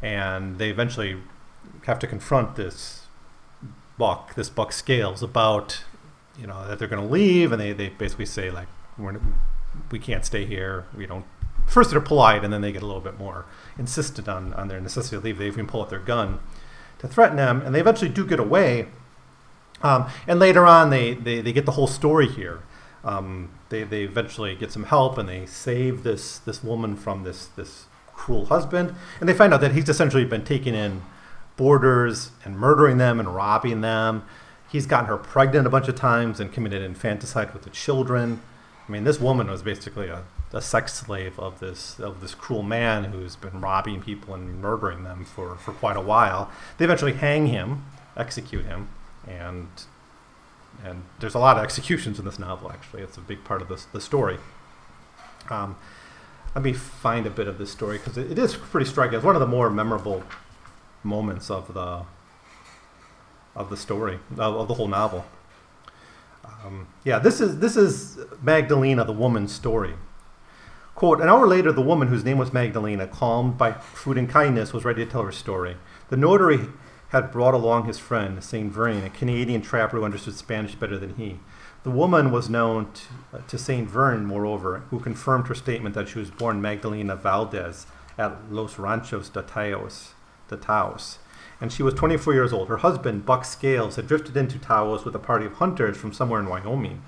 [0.01, 1.17] And they eventually
[1.85, 3.07] have to confront this
[3.97, 5.83] buck, this buck scales about,
[6.37, 9.19] you know, that they're going to leave, and they, they basically say like, we're,
[9.91, 10.85] we can't stay here.
[10.95, 11.25] We don't.
[11.65, 13.45] First they're polite, and then they get a little bit more
[13.79, 15.37] insistent on, on their necessity to leave.
[15.39, 16.39] They even pull out their gun
[16.99, 18.87] to threaten them, and they eventually do get away.
[19.81, 22.61] Um, and later on, they, they, they get the whole story here.
[23.03, 27.45] Um, they, they eventually get some help, and they save this this woman from this
[27.45, 31.01] this cruel husband, and they find out that he's essentially been taking in
[31.55, 34.23] boarders and murdering them and robbing them.
[34.69, 38.41] He's gotten her pregnant a bunch of times and committed infanticide with the children.
[38.87, 42.63] I mean, this woman was basically a, a sex slave of this of this cruel
[42.63, 46.49] man who's been robbing people and murdering them for, for quite a while.
[46.77, 47.85] They eventually hang him,
[48.17, 48.89] execute him,
[49.27, 49.67] and
[50.83, 52.71] and there's a lot of executions in this novel.
[52.71, 54.37] Actually, it's a big part of this the story.
[55.49, 55.75] Um,
[56.55, 59.15] let me find a bit of this story because it, it is pretty striking.
[59.15, 60.23] It's one of the more memorable
[61.03, 62.05] moments of the
[63.55, 65.25] of the story of, of the whole novel.
[66.65, 69.93] Um, yeah, this is this is Magdalena, the woman's story.
[70.99, 74.73] Quote, an hour later, the woman, whose name was Magdalena, calmed by food and kindness,
[74.73, 75.77] was ready to tell her story.
[76.09, 76.67] The notary
[77.11, 78.69] had brought along his friend, St.
[78.69, 81.39] Vrain, a Canadian trapper who understood Spanish better than he.
[81.83, 83.89] The woman was known to, uh, to St.
[83.89, 89.29] Vrain, moreover, who confirmed her statement that she was born Magdalena Valdez at Los Ranchos
[89.29, 90.15] de Taos,
[90.49, 91.19] de Taos
[91.61, 92.67] and she was 24 years old.
[92.67, 96.39] Her husband, Buck Scales, had drifted into Taos with a party of hunters from somewhere
[96.39, 97.01] in Wyoming.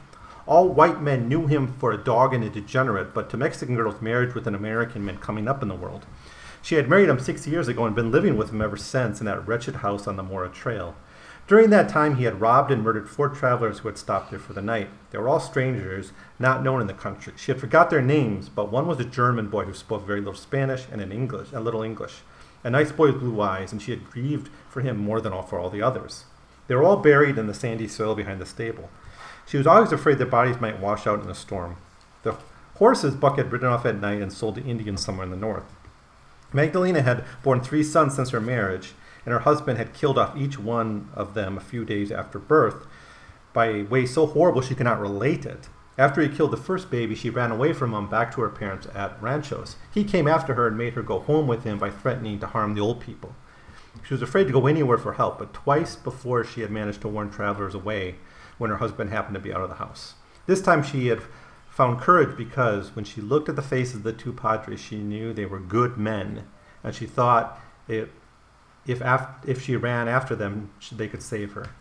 [0.51, 4.01] All white men knew him for a dog and a degenerate, but to Mexican girls,
[4.01, 6.05] marriage with an American meant coming up in the world.
[6.61, 9.25] She had married him six years ago and been living with him ever since in
[9.27, 10.97] that wretched house on the Mora Trail.
[11.47, 14.51] During that time, he had robbed and murdered four travelers who had stopped there for
[14.51, 14.89] the night.
[15.11, 17.31] They were all strangers, not known in the country.
[17.37, 20.33] She had forgot their names, but one was a German boy who spoke very little
[20.33, 22.23] Spanish and an English, a little English
[22.65, 25.43] a nice boy with blue eyes, and she had grieved for him more than all
[25.43, 26.25] for all the others.
[26.67, 28.89] They were all buried in the sandy soil behind the stable.
[29.47, 31.77] She was always afraid their bodies might wash out in a storm.
[32.23, 32.35] The
[32.75, 35.65] horses Buck had ridden off at night and sold to Indians somewhere in the north.
[36.53, 38.93] Magdalena had borne three sons since her marriage,
[39.25, 42.85] and her husband had killed off each one of them a few days after birth
[43.53, 45.67] by a way so horrible she could not relate it.
[45.97, 48.87] After he killed the first baby, she ran away from him back to her parents
[48.95, 49.75] at Ranchos.
[49.93, 52.73] He came after her and made her go home with him by threatening to harm
[52.73, 53.35] the old people.
[54.03, 57.09] She was afraid to go anywhere for help, but twice before she had managed to
[57.09, 58.15] warn travelers away
[58.61, 60.13] when her husband happened to be out of the house.
[60.45, 61.23] This time she had
[61.67, 65.33] found courage because when she looked at the faces of the two padres, she knew
[65.33, 66.47] they were good men,
[66.83, 68.11] and she thought it,
[68.85, 71.71] if, af- if she ran after them, they could save her.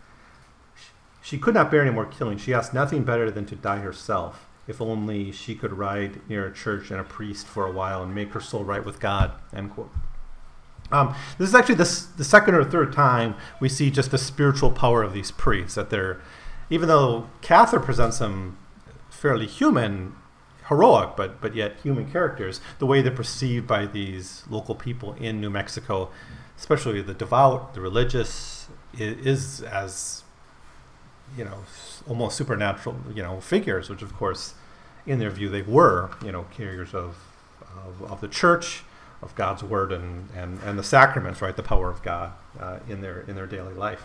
[1.21, 2.39] She could not bear any more killing.
[2.39, 6.53] She asked nothing better than to die herself, if only she could ride near a
[6.53, 9.33] church and a priest for a while and make her soul right with God.
[9.53, 9.91] End quote.
[10.91, 14.71] Um, this is actually the, the second or third time we see just the spiritual
[14.71, 15.75] power of these priests.
[15.75, 16.19] That they're,
[16.71, 18.57] even though Cather presents them
[19.09, 20.15] fairly human,
[20.69, 25.39] heroic, but but yet human characters, the way they're perceived by these local people in
[25.39, 26.09] New Mexico,
[26.57, 30.23] especially the devout, the religious, is, as
[31.37, 31.59] you know,
[32.07, 34.53] almost supernatural, you know, figures, which of course,
[35.05, 37.17] in their view, they were, you know, carriers of,
[37.85, 38.83] of, of the church,
[39.21, 43.01] of God's word, and, and, and the sacraments, right, the power of God uh, in
[43.01, 44.03] their in their daily life.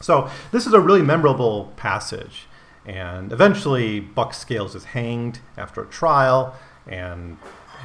[0.00, 2.46] So this is a really memorable passage,
[2.84, 6.54] and eventually Buck Scales is hanged after a trial,
[6.86, 7.38] and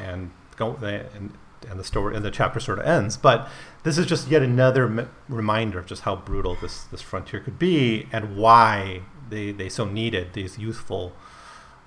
[0.04, 1.34] and go and
[1.70, 3.18] and the story and the chapter sort of ends.
[3.18, 3.48] But
[3.84, 8.08] this is just yet another reminder of just how brutal this this frontier could be
[8.12, 11.14] and why they they so needed these youthful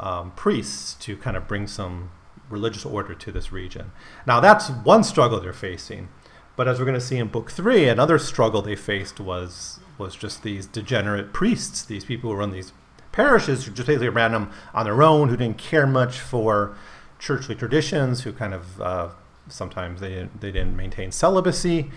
[0.01, 2.11] um, priests to kind of bring some
[2.51, 3.93] religious order to this region.
[4.27, 6.09] Now that's one struggle they're facing,
[6.57, 10.15] but as we're going to see in book three, another struggle they faced was was
[10.17, 12.73] just these degenerate priests, these people who run these
[13.13, 16.77] parishes who just basically ran them on their own, who didn't care much for
[17.19, 19.09] churchly traditions, who kind of uh,
[19.49, 21.91] sometimes they didn't, they didn't maintain celibacy.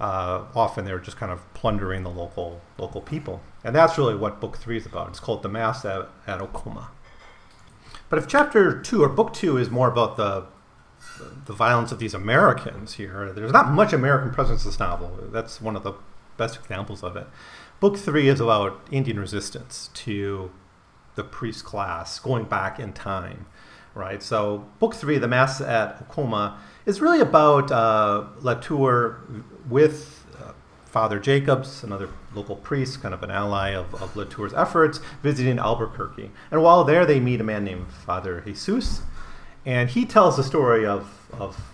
[0.00, 4.16] Uh, often they were just kind of plundering the local local people, and that's really
[4.16, 5.08] what book three is about.
[5.08, 6.88] It's called the Mass at, at Acoma.
[8.08, 10.46] But if chapter two or book two is more about the
[11.46, 15.16] the violence of these Americans here, there's not much American presence in this novel.
[15.30, 15.92] That's one of the
[16.36, 17.26] best examples of it.
[17.80, 20.50] Book three is about Indian resistance to
[21.14, 23.46] the priest class going back in time,
[23.94, 24.22] right?
[24.22, 29.20] So, book three, The Mass at Acoma, is really about uh, Latour
[29.68, 30.52] with uh,
[30.86, 36.30] Father Jacobs, another local priest, kind of an ally of, of Latour's efforts, visiting Albuquerque.
[36.50, 39.02] And while there, they meet a man named Father Jesus,
[39.66, 41.71] and he tells the story of, of,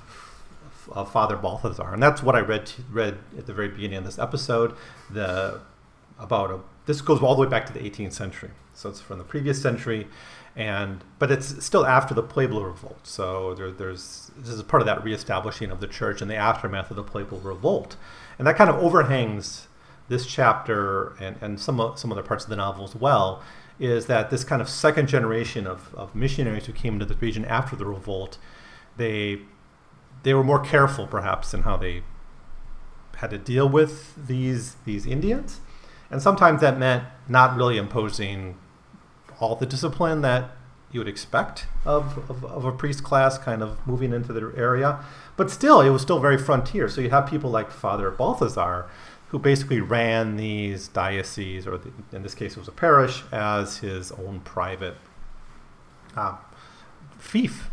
[0.91, 1.93] of Father Balthazar.
[1.93, 4.75] And that's what I read, read at the very beginning of this episode.
[5.11, 5.61] The,
[6.19, 8.51] about a, this goes all the way back to the 18th century.
[8.75, 10.07] So it's from the previous century
[10.59, 13.07] and but it's still after the Pueblo Revolt.
[13.07, 16.91] So there, there's this is part of that reestablishing of the church in the aftermath
[16.91, 17.97] of the Pueblo Revolt,
[18.39, 19.69] and that kind of overhangs
[20.09, 23.41] this chapter and, and some some other parts of the novel as well.
[23.79, 27.45] Is that this kind of second generation of, of missionaries who came to the region
[27.45, 28.37] after the revolt,
[28.97, 29.43] they
[30.23, 32.03] they were more careful perhaps in how they
[33.17, 35.61] had to deal with these these Indians,
[36.11, 38.57] and sometimes that meant not really imposing
[39.41, 40.51] all the discipline that
[40.91, 45.05] you would expect of, of, of, a priest class kind of moving into the area.
[45.37, 46.89] But still, it was still very frontier.
[46.89, 48.89] So you have people like Father Balthazar,
[49.29, 53.79] who basically ran these dioceses, or the, in this case it was a parish, as
[53.79, 54.97] his own private
[56.17, 56.37] uh,
[57.19, 57.69] fief.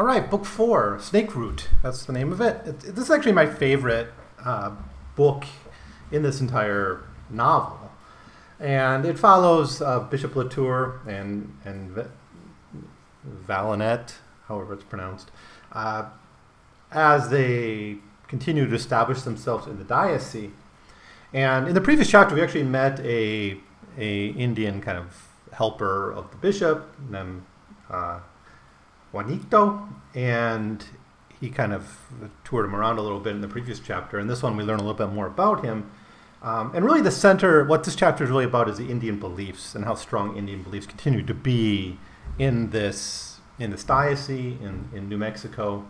[0.00, 1.68] All right, book four, Snake Root.
[1.82, 2.66] That's the name of it.
[2.66, 4.10] it, it this is actually my favorite
[4.42, 4.74] uh,
[5.14, 5.44] book
[6.10, 7.90] in this entire novel
[8.58, 12.08] and it follows uh, Bishop Latour and and
[13.46, 14.14] Vaillant,
[14.48, 15.30] however it's pronounced,
[15.72, 16.06] uh,
[16.90, 20.50] as they continue to establish themselves in the diocese.
[21.34, 23.60] And in the previous chapter, we actually met a
[23.98, 27.42] a Indian kind of helper of the bishop, named
[27.90, 28.20] uh,
[29.12, 30.84] Juanito, and
[31.40, 31.98] he kind of
[32.44, 34.18] toured him around a little bit in the previous chapter.
[34.18, 35.90] In this one, we learn a little bit more about him.
[36.42, 39.74] Um, and really, the center, what this chapter is really about, is the Indian beliefs
[39.74, 41.98] and how strong Indian beliefs continue to be
[42.38, 45.86] in this in this diocese in, in New Mexico,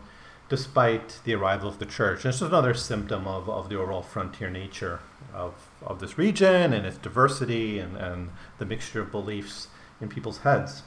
[0.48, 2.24] despite the arrival of the church.
[2.24, 4.98] And it's just another symptom of, of the overall frontier nature
[5.32, 9.68] of, of this region and its diversity and, and the mixture of beliefs
[10.00, 10.82] in people's heads.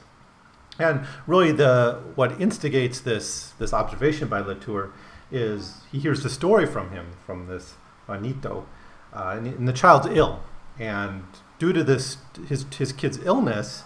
[0.78, 4.92] And really, the what instigates this this observation by Latour
[5.30, 7.74] is he hears the story from him from this
[8.06, 8.66] Juanito
[9.12, 10.42] uh, and, and, the child's ill,
[10.78, 11.24] and
[11.58, 13.84] due to this his his kid's illness,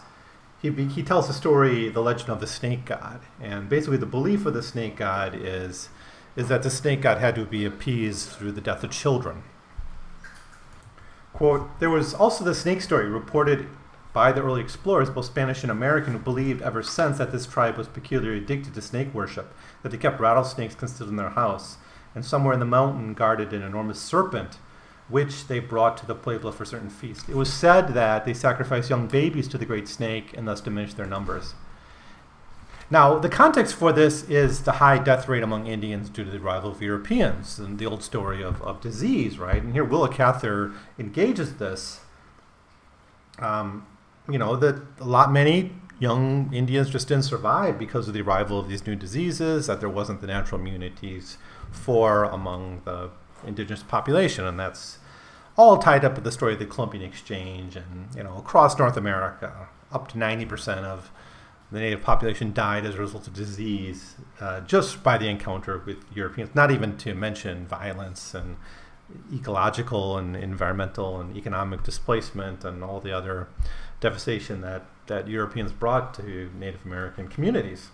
[0.60, 4.46] he he tells the story, the legend of the snake god, and basically the belief
[4.46, 5.90] of the snake god is
[6.36, 9.42] is that the snake god had to be appeased through the death of children.
[11.32, 13.68] Quote, there was also the snake story reported
[14.18, 17.76] by the early explorers, both Spanish and American, who believed ever since that this tribe
[17.76, 21.76] was peculiarly addicted to snake worship, that they kept rattlesnakes concealed in their house,
[22.16, 24.58] and somewhere in the mountain guarded an enormous serpent
[25.08, 27.28] which they brought to the Pueblo for certain feasts.
[27.28, 30.96] It was said that they sacrificed young babies to the great snake and thus diminished
[30.96, 31.54] their numbers.
[32.90, 36.38] Now, the context for this is the high death rate among Indians due to the
[36.38, 39.62] arrival of Europeans and the old story of, of disease, right?
[39.62, 42.00] And here Willa Cather engages this.
[43.38, 43.86] Um,
[44.30, 48.58] you know, that a lot, many young Indians just didn't survive because of the arrival
[48.58, 51.38] of these new diseases, that there wasn't the natural immunities
[51.70, 53.10] for among the
[53.46, 54.98] indigenous population, and that's
[55.56, 58.96] all tied up with the story of the Columbian Exchange, and you know across North
[58.96, 61.10] America, up to ninety percent of
[61.70, 65.98] the native population died as a result of disease uh, just by the encounter with
[66.14, 66.54] Europeans.
[66.54, 68.56] Not even to mention violence and
[69.32, 73.48] ecological and environmental and economic displacement and all the other
[74.00, 77.88] devastation that, that Europeans brought to Native American communities.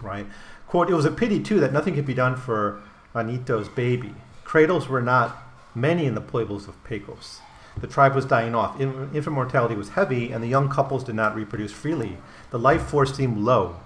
[0.00, 0.26] Right?
[0.66, 2.82] Quote, it was a pity, too, that nothing could be done for
[3.14, 4.14] Anito's baby.
[4.44, 5.38] Cradles were not
[5.74, 7.40] many in the pueblos of Pecos.
[7.80, 8.80] The tribe was dying off.
[8.80, 12.18] Infant mortality was heavy, and the young couples did not reproduce freely.
[12.50, 13.76] The life force seemed low.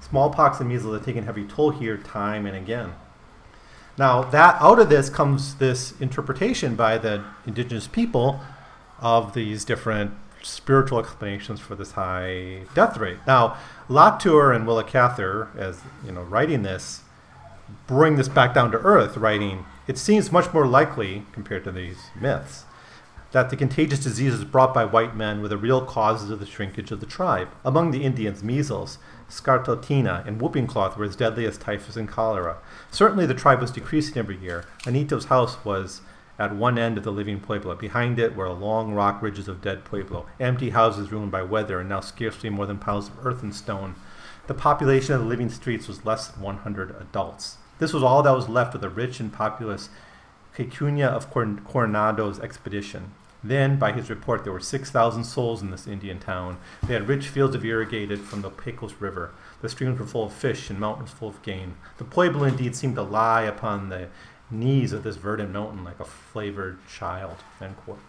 [0.00, 2.94] Smallpox and measles had taken heavy toll here time and again.
[3.98, 8.40] Now, that out of this comes this interpretation by the indigenous people
[9.00, 13.18] of these different spiritual explanations for this high death rate.
[13.26, 13.56] Now,
[13.88, 17.02] Latour and Willa Cather, as you know, writing this,
[17.86, 21.98] bring this back down to earth, writing, it seems much more likely, compared to these
[22.20, 22.64] myths,
[23.32, 26.90] that the contagious diseases brought by white men were the real causes of the shrinkage
[26.90, 27.48] of the tribe.
[27.64, 32.58] Among the Indians, measles, scarlatina, and whooping cough were as deadly as typhus and cholera.
[32.90, 34.64] Certainly the tribe was decreasing every year.
[34.86, 36.00] Anito's house was
[36.38, 37.74] at one end of the living pueblo.
[37.74, 41.88] Behind it were long rock ridges of dead pueblo, empty houses ruined by weather and
[41.88, 43.94] now scarcely more than piles of earth and stone.
[44.46, 47.56] The population of the living streets was less than 100 adults.
[47.78, 49.88] This was all that was left of the rich and populous
[50.56, 53.12] Quechuña of Coronado's expedition.
[53.48, 56.58] Then, by his report, there were 6,000 souls in this Indian town.
[56.86, 59.32] They had rich fields of irrigated from the Pecos River.
[59.62, 61.76] The streams were full of fish and mountains full of game.
[61.98, 64.08] The pueblo indeed seemed to lie upon the
[64.50, 67.36] knees of this verdant mountain like a flavored child.
[67.60, 68.00] End quote.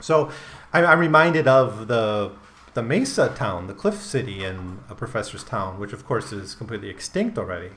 [0.00, 0.30] So
[0.72, 2.32] I'm, reminded of the
[2.74, 6.88] the Mesa town, the Cliff City in a professor's town, which of course is completely
[6.88, 7.70] extinct already.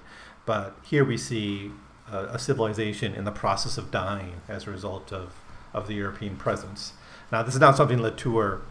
[0.48, 1.72] But here we see
[2.12, 5.36] a, a civilization in the process of dying as a result of,
[5.78, 6.94] of the European presence.
[7.32, 8.62] Now, this is not something Latour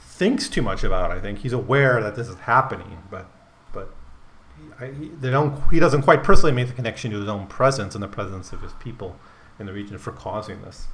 [0.00, 1.10] thinks too much about.
[1.10, 3.26] I think he's aware that this is happening, but
[3.72, 3.94] but
[4.80, 5.62] I, they don't.
[5.70, 8.62] He doesn't quite personally make the connection to his own presence and the presence of
[8.62, 9.16] his people
[9.58, 10.86] in the region for causing this.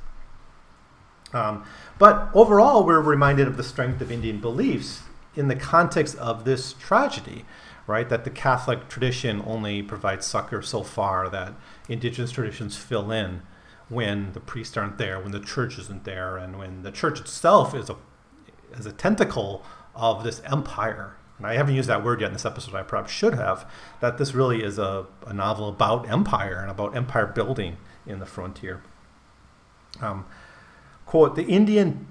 [1.32, 1.64] Um,
[1.98, 5.02] but overall, we're reminded of the strength of Indian beliefs
[5.34, 7.44] in the context of this tragedy,
[7.86, 8.08] right?
[8.08, 11.54] That the Catholic tradition only provides succor so far, that
[11.88, 13.42] indigenous traditions fill in
[13.92, 17.74] when the priests aren't there, when the church isn't there, and when the church itself
[17.74, 17.96] is a,
[18.72, 19.62] is a tentacle
[19.94, 21.16] of this empire.
[21.36, 23.70] And I haven't used that word yet in this episode, I perhaps should have,
[24.00, 27.76] that this really is a, a novel about empire and about empire building
[28.06, 28.82] in the frontier.
[30.00, 30.24] Um,
[31.04, 32.06] quote, the Indian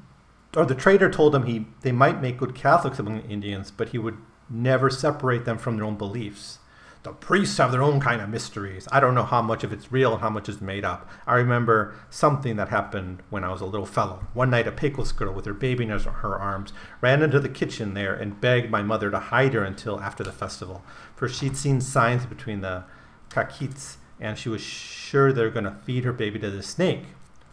[0.56, 3.90] or the trader told him he they might make good Catholics among the Indians, but
[3.90, 4.18] he would
[4.50, 6.60] never separate them from their own beliefs.
[7.04, 8.88] The priests have their own kind of mysteries.
[8.92, 11.10] I don't know how much of it's real and how much is made up.
[11.26, 14.28] I remember something that happened when I was a little fellow.
[14.36, 17.96] One night, a Pecos girl with her baby in her arms ran into the kitchen
[17.96, 20.84] there and begged my mother to hide her until after the festival,
[21.16, 22.84] for she'd seen signs between the
[23.30, 27.06] caciques and she was sure they were going to feed her baby to the snake.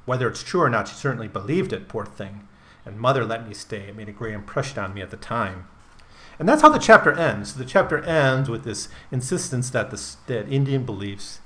[0.05, 2.47] Whether it's true or not, she certainly believed it, poor thing.
[2.85, 3.89] And mother let me stay.
[3.89, 5.69] It made a great impression on me at the time.
[6.39, 7.55] And that's how the chapter ends.
[7.55, 11.41] The chapter ends with this insistence that, the, that Indian beliefs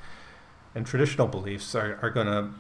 [0.75, 2.51] and traditional beliefs are, are going to,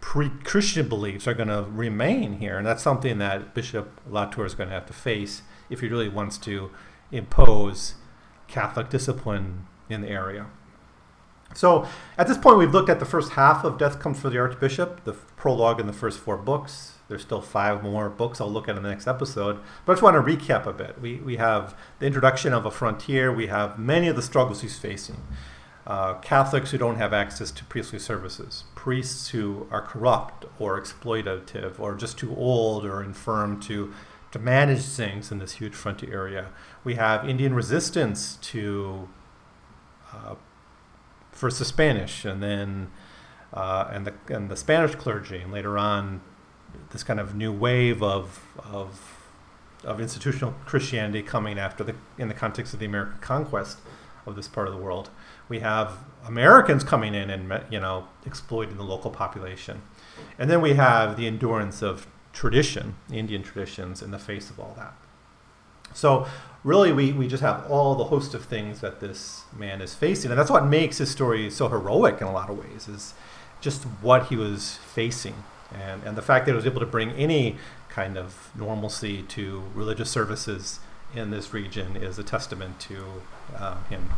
[0.00, 2.58] pre Christian beliefs are going to remain here.
[2.58, 6.08] And that's something that Bishop Latour is going to have to face if he really
[6.08, 6.70] wants to
[7.10, 7.94] impose
[8.46, 10.46] Catholic discipline in the area.
[11.54, 11.86] So
[12.18, 15.04] at this point, we've looked at the first half of Death Comes for the Archbishop,
[15.04, 16.93] the prologue in the first four books.
[17.08, 19.60] There's still five more books I'll look at in the next episode.
[19.84, 21.00] But I just want to recap a bit.
[21.00, 24.78] We, we have the introduction of a frontier, we have many of the struggles he's
[24.78, 25.22] facing.
[25.86, 31.78] Uh, Catholics who don't have access to priestly services, priests who are corrupt or exploitative
[31.78, 33.92] or just too old or infirm to,
[34.32, 36.48] to manage things in this huge frontier area.
[36.84, 39.10] We have Indian resistance to
[40.14, 40.36] uh,
[41.32, 42.90] first the Spanish, and then
[43.52, 46.20] uh, and the and the Spanish clergy, and later on,
[46.90, 49.20] this kind of new wave of of
[49.84, 53.78] of institutional Christianity coming after the in the context of the American conquest
[54.26, 55.10] of this part of the world.
[55.48, 59.82] We have Americans coming in and you know exploiting the local population,
[60.38, 64.74] and then we have the endurance of tradition, Indian traditions, in the face of all
[64.76, 64.94] that.
[65.92, 66.26] So
[66.64, 70.30] really we, we just have all the host of things that this man is facing
[70.30, 73.12] and that's what makes his story so heroic in a lot of ways is
[73.60, 75.34] just what he was facing
[75.74, 77.56] and, and the fact that it was able to bring any
[77.88, 80.80] kind of normalcy to religious services
[81.14, 83.04] in this region is a testament to
[83.56, 84.10] um, him.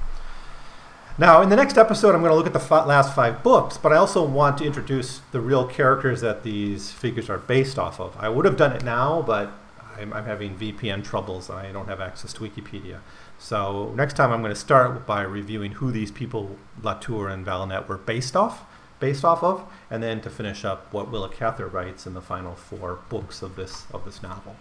[1.19, 3.79] Now in the next episode i'm going to look at the f- last five books
[3.79, 8.01] but i also want to introduce the real characters that these figures are based off
[8.01, 8.17] of.
[8.19, 9.51] I would have done it now but
[9.99, 11.51] I'm, I'm having VPN troubles.
[11.51, 13.01] I don't have access to Wikipedia.
[13.39, 17.89] So next time I'm going to start by reviewing who these people, Latour and Vaillant,
[17.89, 18.65] were based off,
[19.01, 22.55] based off of, and then to finish up what Willa Cather writes in the final
[22.55, 24.57] four books of this of this novel.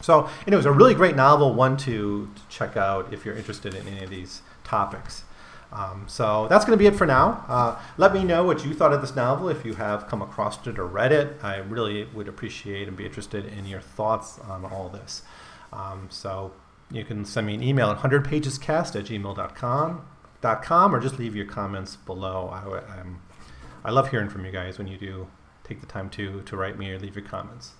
[0.00, 3.36] So, and it was a really great novel, one to, to check out if you're
[3.36, 5.24] interested in any of these topics.
[5.72, 7.44] Um, so that's going to be it for now.
[7.48, 10.64] Uh, let me know what you thought of this novel if you have come across
[10.66, 11.36] it or read it.
[11.42, 15.22] I really would appreciate and be interested in your thoughts on all this.
[15.72, 16.52] Um, so
[16.92, 20.06] you can send me an email at 100pagescast at gmail.com .com,
[20.44, 22.48] or just leave your comments below.
[22.48, 23.20] I, I'm,
[23.84, 25.28] I love hearing from you guys when you do
[25.62, 27.72] take the time to, to write me or leave your comments.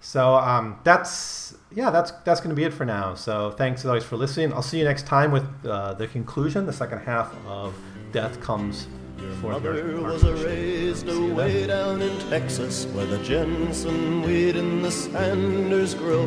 [0.00, 3.14] So um, that's yeah, that's that's going to be it for now.
[3.14, 4.52] So thanks as always for listening.
[4.52, 7.74] I'll see you next time with uh, the conclusion, the second half of
[8.12, 8.86] Death Comes.
[9.18, 15.94] Your mother was raised away down in Texas, where the jimson weed and the Sanders
[15.94, 16.26] grow.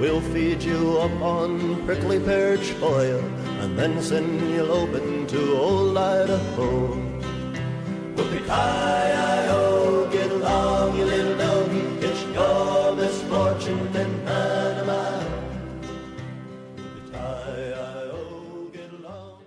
[0.00, 3.20] We'll feed you up on prickly pear cholla,
[3.64, 6.68] and then send you open to old Idaho.
[8.14, 10.03] Whoopie-ki-yo.